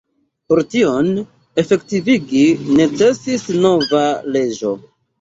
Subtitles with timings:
[0.53, 1.11] Por tion
[1.65, 2.43] efektivigi
[2.81, 4.79] necesis nova leĝo.